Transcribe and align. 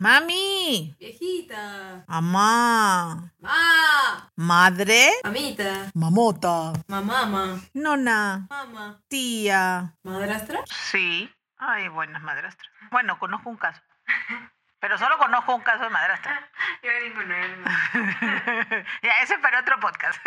Mami, 0.00 0.96
Viejita. 0.98 2.04
mamá, 2.08 3.30
Ma. 3.38 4.30
madre, 4.34 5.10
Mamita. 5.22 5.90
mamota, 5.92 6.72
Mamama. 6.88 7.60
nona, 7.74 8.46
Mama. 8.48 8.98
tía. 9.08 9.92
¿Madrastra? 10.02 10.60
Sí, 10.90 11.30
hay 11.58 11.88
buenas 11.88 12.22
madrastras. 12.22 12.66
Bueno, 12.90 13.18
conozco 13.18 13.50
un 13.50 13.58
caso. 13.58 13.82
Pero 14.80 14.96
solo 14.96 15.18
conozco 15.18 15.54
un 15.54 15.60
caso 15.60 15.84
de 15.84 15.90
madrastra. 15.90 16.48
Yo 16.82 16.90
ninguno. 17.04 17.34
ya, 19.02 19.20
ese 19.22 19.34
es 19.34 19.40
para 19.40 19.60
otro 19.60 19.78
podcast. 19.80 20.18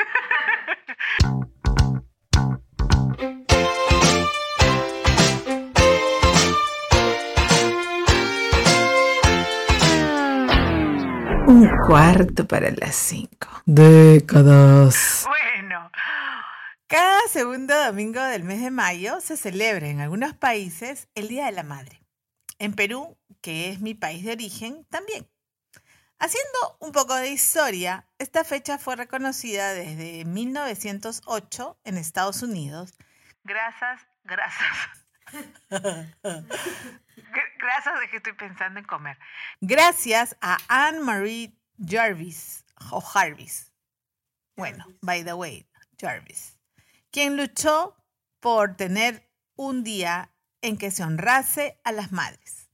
Un 11.46 11.70
cuarto 11.86 12.47
para 12.47 12.71
las 12.71 12.96
cinco. 12.96 13.50
Décadas. 13.65 15.25
Bueno, 15.28 15.92
cada 16.88 17.19
segundo 17.28 17.75
domingo 17.86 18.21
del 18.21 18.43
mes 18.43 18.61
de 18.61 18.71
mayo 18.71 19.19
se 19.19 19.36
celebra 19.36 19.88
en 19.88 20.00
algunos 20.00 20.33
países 20.33 21.10
el 21.16 21.28
Día 21.28 21.47
de 21.47 21.52
la 21.52 21.64
Madre. 21.64 22.02
En 22.60 22.74
Perú, 22.74 23.18
que 23.42 23.69
es 23.69 23.82
mi 23.82 23.93
país 23.93 24.24
de 24.24 24.32
origen, 24.32 24.86
también. 24.89 25.28
Haciendo 26.18 26.78
un 26.79 26.93
poco 26.93 27.14
de 27.16 27.29
historia, 27.29 28.07
esta 28.19 28.46
fecha 28.46 28.78
fue 28.78 28.96
reconocida 28.96 29.74
desde 29.74 30.24
1908 30.24 31.78
en 31.83 31.97
Estados 31.97 32.41
Unidos. 32.41 32.94
Gracias, 33.44 34.08
gracias. 34.23 35.03
Gracias 37.59 38.00
de 38.00 38.09
que 38.09 38.17
estoy 38.17 38.33
pensando 38.33 38.80
en 38.80 38.86
comer. 38.86 39.17
Gracias 39.61 40.36
a 40.41 40.58
Anne 40.67 40.99
Marie 40.99 41.58
Jarvis 41.80 42.66
o 42.91 43.02
Jarvis. 43.02 43.71
Bueno, 44.55 44.85
by 45.02 45.23
the 45.23 45.33
way, 45.33 45.67
Jarvis, 45.99 46.57
quien 47.11 47.38
luchó 47.38 47.95
por 48.39 48.75
tener 48.75 49.27
un 49.55 49.83
día 49.83 50.31
en 50.61 50.77
que 50.77 50.91
se 50.91 51.03
honrase 51.03 51.80
a 51.83 51.91
las 51.91 52.11
madres. 52.11 52.69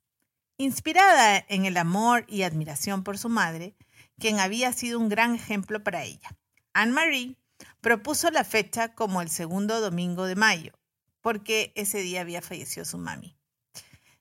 Inspirada 0.58 1.46
en 1.48 1.66
el 1.66 1.78
amor 1.78 2.26
y 2.28 2.44
admiración 2.44 3.04
por 3.04 3.18
su 3.18 3.30
madre, 3.30 3.76
quien 4.20 4.40
había 4.40 4.74
sido 4.74 5.00
un 5.00 5.08
gran 5.08 5.36
ejemplo 5.36 5.84
para 5.84 6.04
ella, 6.04 6.30
Anne-Marie 6.74 7.38
propuso 7.82 8.30
la 8.32 8.44
fecha 8.44 8.94
como 8.94 9.22
el 9.22 9.30
segundo 9.30 9.80
domingo 9.80 10.26
de 10.26 10.36
mayo, 10.36 10.74
porque 11.22 11.74
ese 11.76 12.00
día 12.00 12.22
había 12.22 12.42
fallecido 12.42 12.86
su 12.86 12.98
mami. 12.98 13.38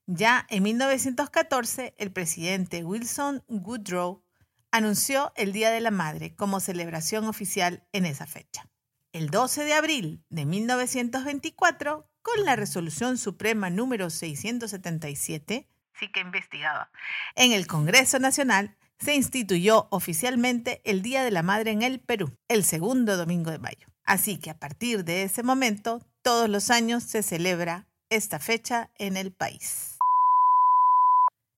Ya 0.07 0.47
en 0.49 0.63
1914, 0.63 1.95
el 1.99 2.13
presidente 2.13 2.83
Wilson 2.83 3.45
Woodrow 3.49 4.25
anunció 4.71 5.33
el 5.37 5.53
Día 5.53 5.71
de 5.71 5.81
la 5.81 5.91
Madre 5.91 6.35
como 6.35 6.61
celebración 6.61 7.27
oficial 7.27 7.87
en 7.93 8.07
esa 8.07 8.27
fecha. 8.27 8.69
El 9.13 9.31
12 9.31 9.65
de 9.65 9.75
abril 9.75 10.25
de 10.29 10.47
1924, 10.47 12.11
con 12.23 12.45
la 12.45 12.57
resolución 12.57 13.19
suprema 13.19 13.71
número 13.71 14.11
677, 14.11 15.69
sí 15.93 16.13
que 16.13 16.21
investigaba, 16.21 16.91
en 17.35 17.53
el 17.53 17.67
Congreso 17.67 18.19
Nacional 18.19 18.77
se 18.99 19.15
instituyó 19.15 19.89
oficialmente 19.91 20.81
el 20.85 21.03
Día 21.03 21.25
de 21.25 21.31
la 21.31 21.43
Madre 21.43 21.71
en 21.71 21.83
el 21.83 22.01
Perú, 22.01 22.37
el 22.49 22.65
segundo 22.65 23.17
domingo 23.17 23.51
de 23.51 23.59
mayo. 23.59 23.89
Así 24.05 24.39
que 24.39 24.51
a 24.51 24.59
partir 24.59 25.05
de 25.05 25.23
ese 25.23 25.43
momento, 25.43 26.01
todos 26.29 26.51
los 26.51 26.69
años 26.69 27.05
se 27.05 27.23
celebra 27.23 27.89
esta 28.11 28.39
fecha 28.39 28.91
en 28.99 29.17
el 29.17 29.33
país. 29.33 29.97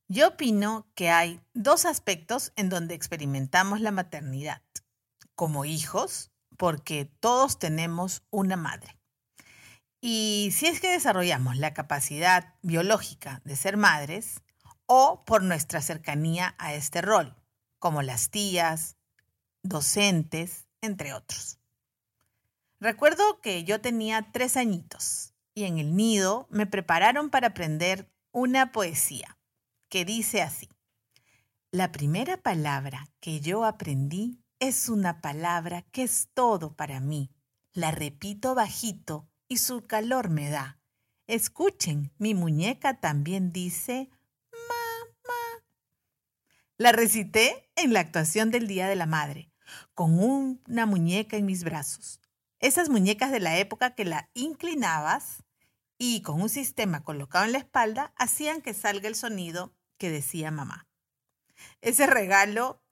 Yo 0.06 0.28
opino 0.28 0.86
que 0.94 1.10
hay 1.10 1.40
dos 1.54 1.84
aspectos 1.84 2.52
en 2.54 2.68
donde 2.68 2.94
experimentamos 2.94 3.80
la 3.80 3.90
maternidad. 3.90 4.62
Como 5.34 5.64
hijos, 5.64 6.30
porque 6.56 7.10
todos 7.18 7.58
tenemos 7.58 8.22
una 8.30 8.56
madre. 8.56 8.96
Y 10.00 10.50
si 10.52 10.68
es 10.68 10.80
que 10.80 10.92
desarrollamos 10.92 11.56
la 11.56 11.74
capacidad 11.74 12.54
biológica 12.62 13.42
de 13.44 13.56
ser 13.56 13.76
madres, 13.76 14.40
o 14.86 15.24
por 15.24 15.42
nuestra 15.42 15.82
cercanía 15.82 16.54
a 16.58 16.74
este 16.74 17.02
rol, 17.02 17.34
como 17.80 18.02
las 18.02 18.30
tías, 18.30 18.94
docentes, 19.64 20.68
entre 20.80 21.12
otros. 21.12 21.59
Recuerdo 22.80 23.42
que 23.42 23.62
yo 23.64 23.82
tenía 23.82 24.32
tres 24.32 24.56
añitos 24.56 25.34
y 25.54 25.64
en 25.64 25.78
el 25.78 25.94
nido 25.94 26.46
me 26.48 26.66
prepararon 26.66 27.28
para 27.28 27.48
aprender 27.48 28.10
una 28.32 28.72
poesía 28.72 29.38
que 29.90 30.06
dice 30.06 30.40
así. 30.40 30.70
La 31.70 31.92
primera 31.92 32.38
palabra 32.38 33.10
que 33.20 33.40
yo 33.40 33.64
aprendí 33.64 34.40
es 34.60 34.88
una 34.88 35.20
palabra 35.20 35.82
que 35.92 36.04
es 36.04 36.30
todo 36.32 36.74
para 36.74 37.00
mí. 37.00 37.30
La 37.74 37.90
repito 37.90 38.54
bajito 38.54 39.28
y 39.46 39.58
su 39.58 39.86
calor 39.86 40.30
me 40.30 40.48
da. 40.48 40.80
Escuchen, 41.26 42.12
mi 42.16 42.34
muñeca 42.34 42.98
también 42.98 43.52
dice 43.52 44.08
mamá. 44.52 45.64
La 46.78 46.92
recité 46.92 47.70
en 47.76 47.92
la 47.92 48.00
actuación 48.00 48.50
del 48.50 48.66
Día 48.66 48.88
de 48.88 48.96
la 48.96 49.06
Madre, 49.06 49.52
con 49.94 50.18
una 50.18 50.86
muñeca 50.86 51.36
en 51.36 51.44
mis 51.44 51.62
brazos. 51.62 52.19
Esas 52.60 52.90
muñecas 52.90 53.32
de 53.32 53.40
la 53.40 53.58
época 53.58 53.94
que 53.94 54.04
la 54.04 54.28
inclinabas 54.34 55.42
y 55.96 56.20
con 56.22 56.40
un 56.40 56.50
sistema 56.50 57.02
colocado 57.02 57.46
en 57.46 57.52
la 57.52 57.58
espalda 57.58 58.12
hacían 58.16 58.60
que 58.60 58.74
salga 58.74 59.08
el 59.08 59.14
sonido 59.14 59.74
que 59.96 60.10
decía 60.10 60.50
mamá. 60.50 60.86
Ese 61.80 62.06
regalo, 62.06 62.82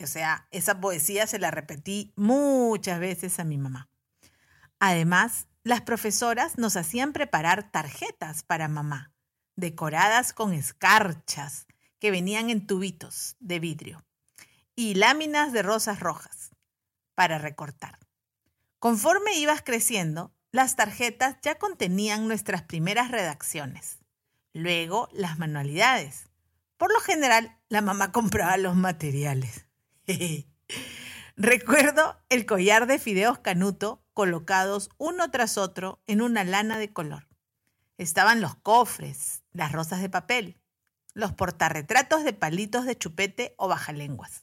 o 0.00 0.06
sea, 0.06 0.46
esa 0.52 0.80
poesía 0.80 1.26
se 1.26 1.40
la 1.40 1.50
repetí 1.50 2.12
muchas 2.14 3.00
veces 3.00 3.40
a 3.40 3.44
mi 3.44 3.58
mamá. 3.58 3.88
Además, 4.78 5.48
las 5.64 5.82
profesoras 5.82 6.56
nos 6.56 6.76
hacían 6.76 7.12
preparar 7.12 7.72
tarjetas 7.72 8.44
para 8.44 8.68
mamá, 8.68 9.12
decoradas 9.56 10.32
con 10.32 10.52
escarchas 10.52 11.66
que 11.98 12.12
venían 12.12 12.50
en 12.50 12.66
tubitos 12.66 13.36
de 13.40 13.58
vidrio 13.58 14.04
y 14.76 14.94
láminas 14.94 15.52
de 15.52 15.62
rosas 15.62 15.98
rojas 15.98 16.50
para 17.16 17.38
recortar. 17.38 17.98
Conforme 18.78 19.36
ibas 19.38 19.62
creciendo, 19.62 20.32
las 20.52 20.76
tarjetas 20.76 21.36
ya 21.42 21.56
contenían 21.56 22.28
nuestras 22.28 22.62
primeras 22.62 23.10
redacciones, 23.10 23.98
luego 24.52 25.08
las 25.12 25.38
manualidades, 25.38 26.28
por 26.78 26.92
lo 26.92 27.00
general, 27.00 27.58
la 27.68 27.82
mamá 27.82 28.12
compraba 28.12 28.56
los 28.56 28.74
materiales. 28.74 29.66
Recuerdo 31.36 32.16
el 32.30 32.46
collar 32.46 32.86
de 32.86 32.98
fideos 32.98 33.38
canuto 33.38 34.02
colocados 34.14 34.90
uno 34.96 35.30
tras 35.30 35.58
otro 35.58 36.00
en 36.06 36.22
una 36.22 36.42
lana 36.44 36.78
de 36.78 36.92
color. 36.92 37.28
Estaban 37.98 38.40
los 38.40 38.54
cofres, 38.56 39.42
las 39.52 39.72
rosas 39.72 40.00
de 40.00 40.08
papel, 40.08 40.56
los 41.14 41.32
portarretratos 41.32 42.24
de 42.24 42.32
palitos 42.32 42.86
de 42.86 42.96
chupete 42.96 43.54
o 43.56 43.68
bajalenguas. 43.68 44.42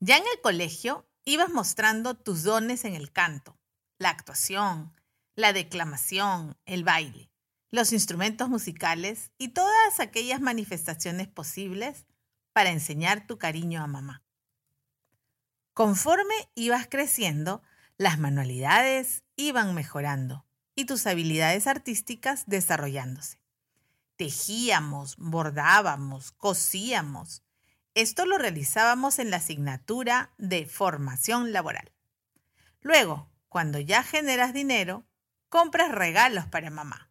Ya 0.00 0.16
en 0.18 0.24
el 0.32 0.40
colegio 0.40 1.06
ibas 1.26 1.50
mostrando 1.50 2.14
tus 2.14 2.42
dones 2.42 2.86
en 2.86 2.94
el 2.94 3.12
canto, 3.12 3.58
la 3.98 4.08
actuación, 4.08 4.94
la 5.34 5.52
declamación, 5.52 6.56
el 6.64 6.82
baile 6.82 7.30
los 7.70 7.92
instrumentos 7.92 8.48
musicales 8.48 9.30
y 9.38 9.48
todas 9.48 10.00
aquellas 10.00 10.40
manifestaciones 10.40 11.28
posibles 11.28 12.06
para 12.52 12.70
enseñar 12.70 13.26
tu 13.26 13.38
cariño 13.38 13.82
a 13.82 13.86
mamá. 13.86 14.24
Conforme 15.74 16.34
ibas 16.54 16.86
creciendo, 16.88 17.62
las 17.98 18.18
manualidades 18.18 19.24
iban 19.36 19.74
mejorando 19.74 20.46
y 20.74 20.86
tus 20.86 21.06
habilidades 21.06 21.66
artísticas 21.66 22.44
desarrollándose. 22.46 23.40
Tejíamos, 24.16 25.16
bordábamos, 25.18 26.32
cosíamos. 26.32 27.42
Esto 27.96 28.26
lo 28.26 28.38
realizábamos 28.38 29.18
en 29.18 29.32
la 29.32 29.38
asignatura 29.38 30.30
de 30.38 30.66
formación 30.66 31.52
laboral. 31.52 31.90
Luego, 32.80 33.28
cuando 33.48 33.80
ya 33.80 34.04
generas 34.04 34.52
dinero, 34.52 35.04
compras 35.48 35.90
regalos 35.90 36.46
para 36.46 36.70
mamá 36.70 37.06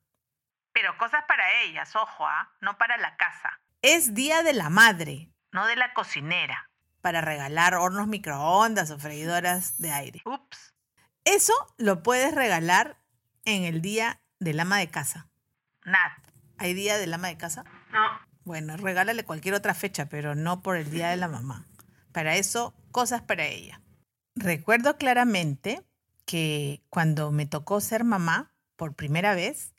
pero 0.75 0.97
cosas 0.97 1.23
para 1.25 1.61
ellas, 1.61 1.95
ojo, 1.95 2.27
¿ah? 2.27 2.51
no 2.59 2.77
para 2.77 2.97
la 2.97 3.15
casa. 3.15 3.61
Es 3.81 4.13
Día 4.13 4.43
de 4.43 4.51
la 4.51 4.69
Madre, 4.69 5.31
no 5.53 5.65
de 5.67 5.77
la 5.77 5.93
cocinera, 5.93 6.69
para 6.99 7.21
regalar 7.21 7.75
hornos 7.75 8.07
microondas 8.07 8.91
o 8.91 8.99
freidoras 8.99 9.77
de 9.77 9.93
aire. 9.93 10.21
Ups. 10.25 10.75
Eso 11.23 11.53
lo 11.77 12.03
puedes 12.03 12.35
regalar 12.35 12.97
en 13.45 13.63
el 13.63 13.81
Día 13.81 14.19
del 14.39 14.59
Ama 14.59 14.79
de 14.79 14.89
Casa. 14.89 15.29
Nat, 15.85 16.11
¿hay 16.57 16.73
Día 16.73 16.97
del 16.97 17.13
Ama 17.13 17.29
de 17.29 17.37
Casa? 17.37 17.63
No. 17.91 18.19
Bueno, 18.45 18.77
regálale 18.77 19.25
cualquier 19.25 19.55
otra 19.55 19.73
fecha, 19.73 20.05
pero 20.05 20.35
no 20.35 20.61
por 20.61 20.77
el 20.77 20.89
Día 20.91 21.09
de 21.09 21.17
la 21.17 21.27
Mamá. 21.27 21.67
Para 22.11 22.35
eso, 22.37 22.73
cosas 22.91 23.21
para 23.23 23.45
ella. 23.45 23.81
Recuerdo 24.35 24.97
claramente 24.97 25.83
que 26.25 26.81
cuando 26.89 27.31
me 27.31 27.45
tocó 27.45 27.81
ser 27.81 28.03
mamá 28.03 28.53
por 28.75 28.93
primera 28.95 29.35
vez, 29.35 29.73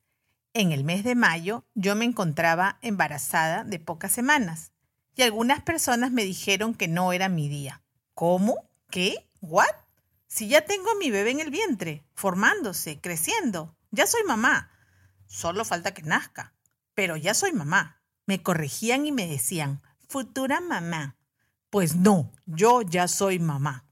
En 0.59 0.73
el 0.73 0.85
mes 0.85 1.05
de 1.05 1.15
mayo 1.15 1.67
yo 1.75 1.95
me 1.97 2.07
encontraba 2.07 2.79
embarazada 2.81 3.63
de 3.63 3.79
pocas 3.79 4.11
semanas 4.11 4.73
y 5.15 5.21
algunas 5.21 5.61
personas 5.61 6.13
me 6.13 6.25
dijeron 6.25 6.73
que 6.75 6.89
no 6.89 7.13
era 7.13 7.29
mi 7.29 7.47
día. 7.51 7.83
¿Cómo? 8.15 8.67
¿Qué? 8.89 9.29
¿What? 9.43 9.67
Si 10.29 10.49
ya 10.49 10.65
tengo 10.65 10.91
a 10.91 10.95
mi 10.99 11.11
bebé 11.11 11.33
en 11.33 11.41
el 11.41 11.51
vientre, 11.51 12.07
formándose, 12.15 13.03
creciendo, 13.03 13.77
ya 13.91 14.07
soy 14.07 14.23
mamá. 14.27 14.71
Solo 15.27 15.67
falta 15.67 15.93
que 15.93 16.03
nazca. 16.03 16.55
Pero 16.95 17.17
ya 17.19 17.35
soy 17.35 17.53
mamá. 17.53 17.96
Me 18.27 18.43
corregían 18.43 19.07
y 19.07 19.13
me 19.13 19.27
decían, 19.27 19.81
futura 20.09 20.61
mamá. 20.61 21.17
Pues 21.71 21.97
no, 21.97 22.33
yo 22.45 22.83
ya 22.83 23.09
soy 23.09 23.39
mamá. 23.39 23.87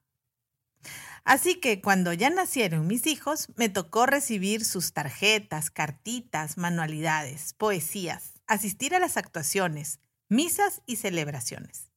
Así 1.25 1.55
que 1.59 1.81
cuando 1.81 2.13
ya 2.13 2.29
nacieron 2.29 2.87
mis 2.87 3.07
hijos, 3.07 3.49
me 3.57 3.71
tocó 3.71 4.05
recibir 4.05 4.65
sus 4.65 4.93
tarjetas, 4.93 5.71
cartitas, 5.71 6.59
manualidades, 6.59 7.55
poesías, 7.55 8.35
asistir 8.47 8.95
a 8.95 8.99
las 8.99 9.17
actuaciones, 9.17 10.01
misas 10.29 10.83
y 10.85 10.97
celebraciones. 10.97 11.91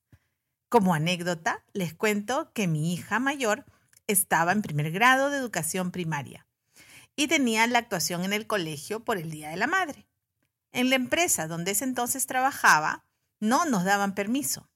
Como 0.70 0.94
anécdota, 0.94 1.64
les 1.74 1.94
cuento 1.94 2.52
que 2.54 2.68
mi 2.68 2.94
hija 2.94 3.20
mayor 3.20 3.66
estaba 4.08 4.54
en 4.54 4.62
primer 4.62 4.92
grado 4.92 5.30
de 5.30 5.38
educación 5.38 5.92
primaria 5.92 6.48
y 7.18 7.28
tenía 7.28 7.68
la 7.68 7.80
actuación 7.80 8.24
en 8.24 8.32
el 8.32 8.48
colegio 8.48 9.02
por 9.02 9.18
el 9.18 9.30
Día 9.30 9.50
de 9.50 9.58
la 9.58 9.68
Madre. 9.68 10.08
En 10.72 10.90
la 10.90 10.96
empresa 10.96 11.48
donde 11.48 11.72
ese 11.72 11.84
entonces 11.84 12.28
trabajaba, 12.28 13.06
no 13.40 13.66
nos 13.66 13.84
daban 13.84 14.16
permiso. 14.16 14.70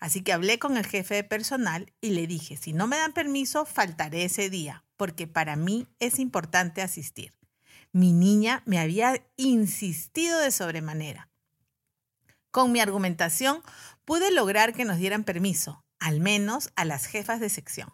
Así 0.00 0.22
que 0.22 0.32
hablé 0.32 0.58
con 0.58 0.76
el 0.76 0.86
jefe 0.86 1.14
de 1.14 1.24
personal 1.24 1.92
y 2.00 2.10
le 2.10 2.26
dije, 2.26 2.56
si 2.56 2.72
no 2.72 2.86
me 2.86 2.96
dan 2.96 3.12
permiso, 3.12 3.64
faltaré 3.64 4.24
ese 4.24 4.50
día, 4.50 4.84
porque 4.96 5.26
para 5.26 5.56
mí 5.56 5.86
es 5.98 6.18
importante 6.18 6.82
asistir. 6.82 7.32
Mi 7.92 8.12
niña 8.12 8.62
me 8.64 8.78
había 8.78 9.24
insistido 9.36 10.38
de 10.38 10.50
sobremanera. 10.50 11.28
Con 12.50 12.72
mi 12.72 12.80
argumentación 12.80 13.62
pude 14.04 14.30
lograr 14.30 14.72
que 14.72 14.84
nos 14.84 14.98
dieran 14.98 15.24
permiso, 15.24 15.84
al 15.98 16.20
menos 16.20 16.70
a 16.74 16.84
las 16.84 17.06
jefas 17.06 17.40
de 17.40 17.48
sección. 17.48 17.92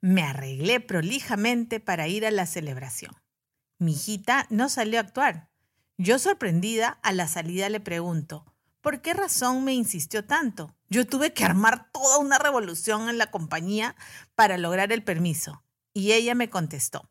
Me 0.00 0.22
arreglé 0.22 0.80
prolijamente 0.80 1.80
para 1.80 2.08
ir 2.08 2.26
a 2.26 2.30
la 2.30 2.46
celebración. 2.46 3.14
Mi 3.78 3.92
hijita 3.92 4.46
no 4.50 4.68
salió 4.68 4.98
a 4.98 5.02
actuar. 5.02 5.50
Yo 5.96 6.18
sorprendida 6.18 6.98
a 7.02 7.12
la 7.12 7.28
salida 7.28 7.68
le 7.68 7.80
pregunto, 7.80 8.44
¿por 8.80 9.00
qué 9.00 9.14
razón 9.14 9.64
me 9.64 9.74
insistió 9.74 10.24
tanto? 10.24 10.74
Yo 10.88 11.06
tuve 11.06 11.32
que 11.32 11.44
armar 11.44 11.90
toda 11.92 12.18
una 12.18 12.38
revolución 12.38 13.08
en 13.08 13.18
la 13.18 13.30
compañía 13.30 13.94
para 14.34 14.58
lograr 14.58 14.92
el 14.92 15.04
permiso. 15.04 15.62
Y 15.92 16.12
ella 16.12 16.34
me 16.34 16.50
contestó, 16.50 17.08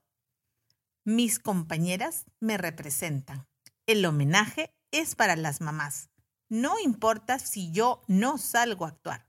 mis 1.06 1.40
compañeras 1.40 2.26
me 2.40 2.58
representan. 2.58 3.46
El 3.88 4.06
homenaje 4.06 4.74
es 4.92 5.16
para 5.16 5.36
las 5.36 5.60
mamás. 5.60 6.10
No 6.48 6.80
importa 6.80 7.40
si 7.40 7.72
yo 7.72 8.04
no 8.08 8.38
salgo 8.38 8.86
a 8.86 8.90
actuar. 8.90 9.28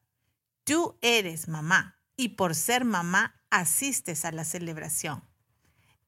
Tú 0.62 0.99
eres 1.01 1.49
mamá 1.49 1.99
y 2.17 2.31
por 2.31 2.55
ser 2.55 2.85
mamá 2.85 3.41
asistes 3.51 4.25
a 4.25 4.31
la 4.31 4.45
celebración. 4.45 5.25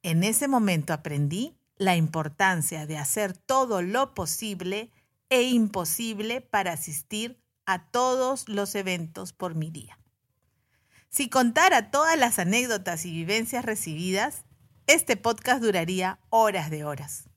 En 0.02 0.22
ese 0.22 0.46
momento 0.46 0.92
aprendí 0.92 1.58
la 1.76 1.96
importancia 1.96 2.86
de 2.86 2.98
hacer 2.98 3.36
todo 3.36 3.82
lo 3.82 4.14
posible 4.14 4.90
e 5.28 5.42
imposible 5.42 6.40
para 6.40 6.72
asistir 6.72 7.40
a 7.66 7.90
todos 7.90 8.48
los 8.48 8.74
eventos 8.74 9.32
por 9.32 9.54
mi 9.54 9.70
día. 9.70 9.98
Si 11.08 11.28
contara 11.28 11.90
todas 11.90 12.18
las 12.18 12.38
anécdotas 12.38 13.04
y 13.06 13.12
vivencias 13.12 13.64
recibidas, 13.64 14.44
este 14.86 15.16
podcast 15.16 15.62
duraría 15.62 16.20
horas 16.30 16.70
de 16.70 16.84
horas. 16.84 17.28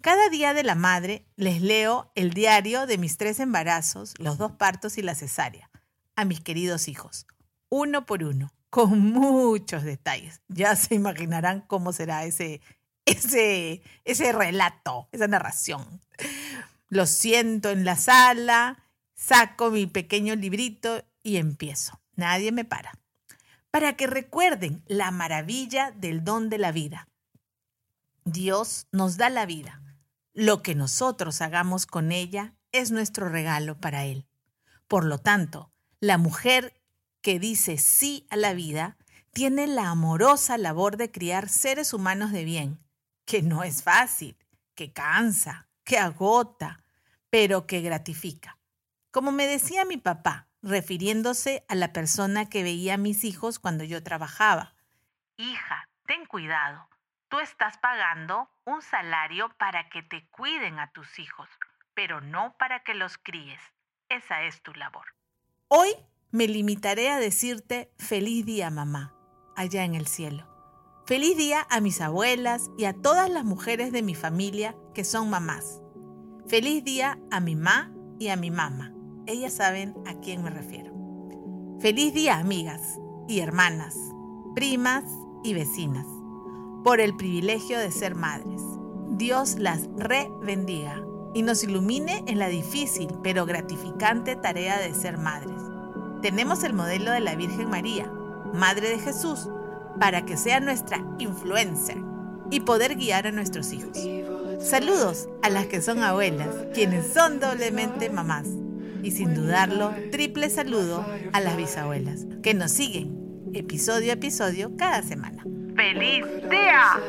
Cada 0.00 0.28
día 0.28 0.52
de 0.52 0.64
la 0.64 0.74
madre 0.74 1.26
les 1.34 1.62
leo 1.62 2.12
el 2.14 2.34
diario 2.34 2.86
de 2.86 2.98
mis 2.98 3.16
tres 3.16 3.40
embarazos, 3.40 4.14
los 4.18 4.36
dos 4.36 4.52
partos 4.52 4.98
y 4.98 5.02
la 5.02 5.14
cesárea, 5.14 5.70
a 6.14 6.24
mis 6.24 6.40
queridos 6.40 6.88
hijos, 6.88 7.26
uno 7.70 8.04
por 8.04 8.22
uno, 8.22 8.52
con 8.68 8.98
muchos 8.98 9.82
detalles. 9.82 10.42
Ya 10.48 10.76
se 10.76 10.94
imaginarán 10.94 11.62
cómo 11.62 11.92
será 11.92 12.24
ese, 12.24 12.60
ese, 13.04 13.82
ese 14.04 14.32
relato, 14.32 15.08
esa 15.12 15.28
narración. 15.28 16.00
Lo 16.88 17.06
siento 17.06 17.70
en 17.70 17.84
la 17.84 17.96
sala, 17.96 18.84
Saco 19.14 19.70
mi 19.70 19.86
pequeño 19.86 20.34
librito 20.34 21.02
y 21.22 21.36
empiezo. 21.36 22.00
Nadie 22.16 22.52
me 22.52 22.64
para. 22.64 22.92
Para 23.70 23.96
que 23.96 24.06
recuerden 24.06 24.82
la 24.86 25.10
maravilla 25.10 25.92
del 25.92 26.24
don 26.24 26.50
de 26.50 26.58
la 26.58 26.72
vida. 26.72 27.08
Dios 28.24 28.86
nos 28.92 29.16
da 29.16 29.30
la 29.30 29.46
vida. 29.46 29.80
Lo 30.32 30.62
que 30.62 30.74
nosotros 30.74 31.40
hagamos 31.40 31.86
con 31.86 32.12
ella 32.12 32.54
es 32.72 32.90
nuestro 32.90 33.28
regalo 33.28 33.80
para 33.80 34.04
Él. 34.04 34.26
Por 34.88 35.04
lo 35.04 35.18
tanto, 35.18 35.72
la 36.00 36.18
mujer 36.18 36.80
que 37.20 37.38
dice 37.38 37.78
sí 37.78 38.26
a 38.30 38.36
la 38.36 38.52
vida 38.52 38.98
tiene 39.32 39.66
la 39.66 39.88
amorosa 39.88 40.58
labor 40.58 40.96
de 40.96 41.10
criar 41.10 41.48
seres 41.48 41.92
humanos 41.92 42.30
de 42.30 42.44
bien, 42.44 42.83
que 43.24 43.42
no 43.42 43.62
es 43.62 43.82
fácil, 43.82 44.36
que 44.74 44.92
cansa, 44.92 45.68
que 45.84 45.98
agota, 45.98 46.84
pero 47.30 47.66
que 47.66 47.80
gratifica. 47.80 48.58
Como 49.10 49.32
me 49.32 49.46
decía 49.46 49.84
mi 49.84 49.96
papá, 49.96 50.48
refiriéndose 50.62 51.64
a 51.68 51.74
la 51.74 51.92
persona 51.92 52.48
que 52.48 52.62
veía 52.62 52.94
a 52.94 52.98
mis 52.98 53.24
hijos 53.24 53.58
cuando 53.58 53.84
yo 53.84 54.02
trabajaba. 54.02 54.74
Hija, 55.36 55.88
ten 56.06 56.26
cuidado. 56.26 56.88
Tú 57.28 57.38
estás 57.40 57.78
pagando 57.78 58.48
un 58.64 58.82
salario 58.82 59.48
para 59.58 59.88
que 59.88 60.02
te 60.02 60.26
cuiden 60.30 60.78
a 60.78 60.90
tus 60.92 61.18
hijos, 61.18 61.48
pero 61.94 62.20
no 62.20 62.56
para 62.58 62.82
que 62.82 62.94
los 62.94 63.18
críes. 63.18 63.60
Esa 64.08 64.42
es 64.44 64.62
tu 64.62 64.72
labor. 64.74 65.06
Hoy 65.68 65.90
me 66.30 66.46
limitaré 66.46 67.10
a 67.10 67.18
decirte 67.18 67.92
feliz 67.98 68.46
día, 68.46 68.70
mamá, 68.70 69.14
allá 69.56 69.84
en 69.84 69.94
el 69.94 70.06
cielo. 70.06 70.53
Feliz 71.06 71.36
día 71.36 71.66
a 71.68 71.80
mis 71.80 72.00
abuelas 72.00 72.70
y 72.78 72.86
a 72.86 72.94
todas 72.94 73.28
las 73.28 73.44
mujeres 73.44 73.92
de 73.92 74.02
mi 74.02 74.14
familia 74.14 74.74
que 74.94 75.04
son 75.04 75.28
mamás. 75.28 75.82
Feliz 76.46 76.82
día 76.82 77.18
a 77.30 77.40
mi 77.40 77.56
mamá 77.56 77.92
y 78.18 78.28
a 78.28 78.36
mi 78.36 78.50
mamá 78.50 78.94
ellas 79.26 79.54
saben 79.54 79.94
a 80.06 80.14
quién 80.20 80.42
me 80.42 80.50
refiero. 80.50 80.92
Feliz 81.80 82.14
día, 82.14 82.38
amigas 82.38 82.98
y 83.28 83.40
hermanas, 83.40 83.96
primas 84.54 85.04
y 85.42 85.54
vecinas, 85.54 86.06
por 86.82 87.00
el 87.00 87.16
privilegio 87.16 87.78
de 87.78 87.90
ser 87.90 88.14
madres. 88.14 88.62
Dios 89.10 89.56
las 89.58 89.88
re 89.96 90.30
bendiga 90.42 91.02
y 91.34 91.42
nos 91.42 91.64
ilumine 91.64 92.24
en 92.26 92.38
la 92.38 92.48
difícil 92.48 93.08
pero 93.22 93.46
gratificante 93.46 94.36
tarea 94.36 94.78
de 94.78 94.94
ser 94.94 95.18
madres. 95.18 95.60
Tenemos 96.22 96.64
el 96.64 96.72
modelo 96.72 97.10
de 97.10 97.20
la 97.20 97.34
Virgen 97.34 97.68
María, 97.68 98.10
Madre 98.54 98.88
de 98.88 98.98
Jesús, 98.98 99.48
para 99.98 100.24
que 100.24 100.36
sea 100.36 100.60
nuestra 100.60 101.04
influencer 101.18 101.98
y 102.50 102.60
poder 102.60 102.96
guiar 102.96 103.26
a 103.26 103.32
nuestros 103.32 103.72
hijos. 103.72 103.98
Saludos 104.60 105.28
a 105.42 105.50
las 105.50 105.66
que 105.66 105.82
son 105.82 106.02
abuelas, 106.02 106.48
quienes 106.72 107.12
son 107.12 107.40
doblemente 107.40 108.10
mamás 108.10 108.46
y 109.02 109.10
sin 109.10 109.34
dudarlo, 109.34 109.92
triple 110.10 110.48
saludo 110.48 111.04
a 111.32 111.40
las 111.40 111.56
bisabuelas 111.56 112.26
que 112.42 112.54
nos 112.54 112.70
siguen 112.70 113.24
episodio 113.52 114.10
a 114.10 114.14
episodio 114.14 114.76
cada 114.76 115.02
semana. 115.02 115.44
¡Feliz 115.76 116.24
día! 116.50 117.00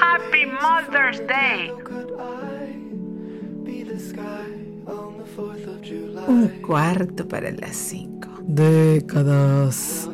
¡Happy 0.00 0.46
Mother's 0.46 1.22
Day! 1.26 1.72
Un 6.26 6.48
cuarto 6.62 7.26
para 7.26 7.50
las 7.50 7.76
cinco. 7.76 8.28
Décadas. 8.42 10.09